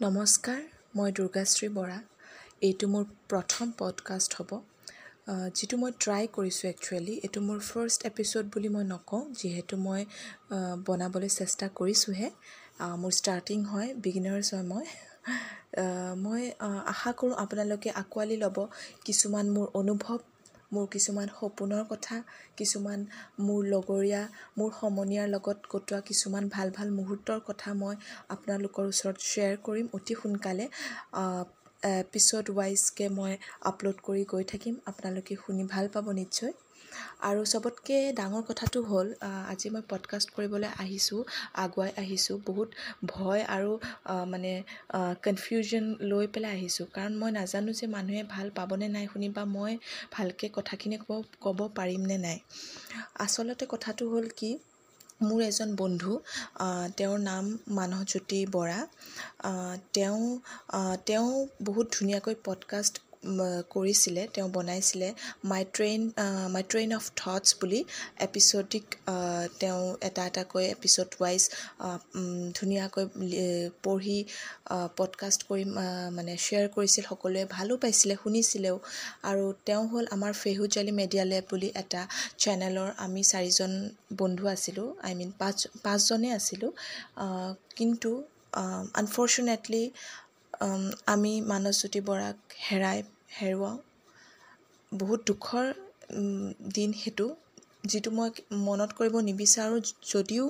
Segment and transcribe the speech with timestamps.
[0.00, 0.60] নমস্কাৰ
[0.96, 1.96] মই দুৰ্গাশ্ৰী বৰা।
[2.62, 4.52] এইটো মোৰ প্ৰথম পডকাষ্ট হ'ব।
[5.54, 10.06] যিটো মই ট্ৰাই কৰিছোঁ একচুৱেলি এইটো মোৰ ফাৰ্ষ্ট এপিছ'ড বুলি মই নকওঁ যিহেতু মই
[10.86, 12.30] বনাবলৈ চেষ্টা কৰিছোঁহে।
[12.96, 14.84] মোৰ ষ্টাৰ্টিং হয় বিগিনাৰ্ছ হয় মই।
[16.22, 16.42] মই
[16.86, 18.58] আশা কৰোঁ আপোনালোকে আঁকোৱালি ল'ব
[19.04, 20.18] কিছুমান মোৰ অনুভৱ
[20.72, 22.16] মোৰ কিছুমান সপোনৰ কথা
[22.58, 23.00] কিছুমান
[23.40, 24.22] মোৰ লগৰীয়া
[24.56, 27.94] মোৰ সমনীয়াৰ লগত কটোৱা কিছুমান ভাল ভাল মুহূৰ্তৰ কথা মই
[28.34, 30.64] আপোনালোকৰ ওচৰত শ্বেয়াৰ কৰিম অতি সোনকালে।
[31.90, 33.32] এপিছ'ড ৱাইজকৈ মই
[33.68, 36.52] আপলোড কৰি গৈ থাকিম। আপোনালোকে শুনি ভাল পাব নিশ্চয়।
[37.22, 41.20] আৰু চবতকৈ ডাঙৰ কথাটো হ'ল আজি মই পডকাষ্ট কৰিবলৈ আহিছোঁ
[41.54, 42.68] আগুৱাই আহিছোঁ বহুত
[43.06, 43.70] ভয় আৰু
[44.26, 44.52] মানে
[45.24, 49.72] কনফিউজন লৈ পেলাই আহিছোঁ। কাৰণ মই নাজানো যে মানুহে ভাল পাবনে নাই শুনি বা মই
[50.12, 52.38] ভালকৈ কথাখিনি ক'ব ক'ব পাৰিমনে নাই।
[53.18, 54.50] আচলতে কথাটো হ'ল কি
[55.22, 56.12] মোৰ এজন বন্ধু
[56.96, 58.80] তেওঁৰ নাম মানসজ্যোতি বৰা
[59.92, 60.22] তেওঁ
[61.06, 61.28] তেওঁ
[61.62, 62.94] বহুত ধুনীয়াকৈ পডকাষ্ট
[63.70, 65.08] কৰিছিলে তেওঁ বনাইছিলে
[65.44, 66.00] my train
[66.50, 67.80] my train of thoughts বুলি
[68.20, 68.84] এপিছ'ডিক
[69.60, 71.42] তেওঁ এটা এটাকৈ এপিছ'ড ৱাইজ
[72.54, 73.04] ধুনীয়াকৈ
[73.82, 74.18] পঢ়ি
[74.96, 75.64] পডকাষ্ট কৰি
[76.16, 78.76] মানে শ্বেয়াৰ কৰিছিল সকলোৱে ভালো পাইছিলে শুনিছিলেও।
[79.30, 82.02] আৰু তেওঁ হ'ল আমাৰ ফেহুজালি মেডিয়া লেব বুলি এটা
[82.42, 83.72] চেনেলৰ আমি চাৰিজন
[84.16, 86.70] বন্ধু আছিলোঁ আই মিন পাঁচ পাঁচজনেই আছিলোঁ
[87.76, 88.10] কিন্তু
[89.00, 89.82] আনফৰ্চুনেটলি
[91.06, 92.98] আমি মানসজ্যোতি বৰাক হেৰাই
[93.36, 93.78] হেৰুৱাওঁ।
[94.92, 95.66] বহুত দুখৰ
[96.74, 97.26] দিন সেইটো
[97.86, 98.30] যিটো মই
[98.64, 100.44] মনত কৰিব নিবিচাৰোঁ যদিও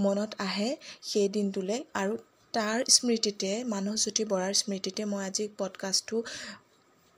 [0.00, 0.70] মনত আহে
[1.10, 2.12] সেই দিনটোলৈ। আৰু
[2.54, 6.16] তাৰ স্মৃতিতে মানসজ্যোতি বৰাৰ স্মৃতিতে মই আজি পডকাষ্টটো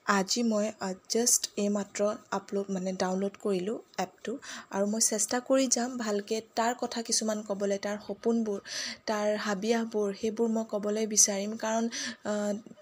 [0.06, 0.66] আজি মই
[1.10, 4.32] জাষ্ট এইমাত্ৰ আপলোড মানে ডাউনলোড কৰিলোঁ এপটো
[4.72, 8.58] আৰু মই চেষ্টা কৰি যাম ভালকৈ তাৰ কথা কিছুমান ক'বলৈ তাৰ সপোনবোৰ
[9.06, 11.84] তাৰ হাবিয়াসবোৰ সেইবোৰ মই ক'বলৈ বিচাৰিম। কাৰণ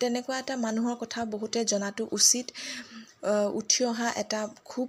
[0.00, 2.46] তেনেকুৱা এটা মানুহৰ কথা বহুতে জনাটো উচিত।
[3.60, 4.86] উঠি অহা এটা খুব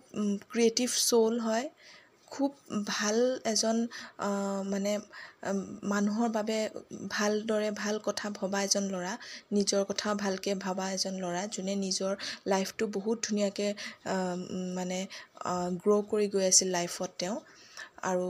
[0.49, 1.65] ক্ৰিয়েটিভ চ'ল হয়।
[2.33, 2.51] খুব
[2.87, 3.77] ভাল এজন
[4.69, 4.91] মানে
[5.91, 6.57] মানুহৰ বাবে
[7.09, 9.13] ভালদৰে ভাল কথা ভবা এজন ল'ৰা
[9.51, 12.13] নিজৰ কথাও ভালকৈ ভবা এজন ল'ৰা যোনে নিজৰ
[12.47, 13.69] লাইফটো বহুত ধুনীয়াকৈ
[14.75, 14.99] মানে
[15.81, 17.37] গ্ৰ' কৰি গৈ আছিল লাইফত তেওঁ।
[18.03, 18.27] আৰু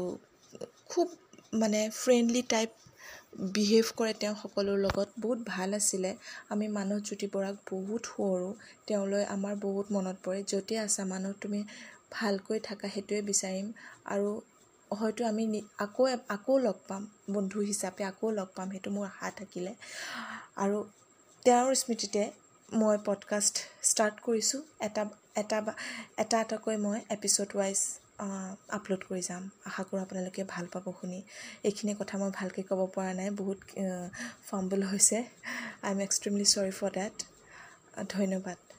[0.89, 1.07] খুব
[1.55, 2.69] মানে ফ্ৰেণ্ডলি টাইপ
[3.53, 6.11] বিহেভ কৰে তেওঁ সকলোৰ লগত। বহুত ভাল আছিলে।
[6.49, 8.53] আমি মানসজ্যোতি বৰাক বহুত সুঁৱৰোঁ।
[8.87, 11.59] তেওঁলৈ আমাৰ বহুত মনত পৰে। য'তেই আছা মানুহ তুমি
[12.13, 13.67] ভালকৈ থাকা সেইটোৱে বিচাৰিম।
[14.07, 14.29] আৰু
[14.91, 15.43] হয়তো আমি
[15.77, 17.03] আকৌ আকৌ লগ পাম
[17.33, 19.71] বন্ধু হিচাপে আকৌ লগ পাম সেইটো মোৰ আশা থাকিলে।
[20.57, 20.77] আৰু
[21.45, 22.23] তেওঁৰ স্মৃতিতে
[22.75, 25.03] মই পডকাষ্ট ষ্টাৰ্ট কৰিছোঁ। এটা
[25.35, 25.57] এটা
[26.17, 27.79] এটা এটাকৈ মই এপিছ'ড ৱাইজ
[28.69, 31.19] আপলোড কৰি যাম। আশা কৰোঁ আপোনালোকে ভাল পাব শুনি।
[31.63, 33.59] এইখিনি কথা মই ভালকৈ ক'ব পৰা নাই। বহুত
[34.45, 35.17] ফাম্বল হৈছে।
[35.83, 37.15] I am extremely sorry for that
[38.09, 38.72] ধন্যবাদ।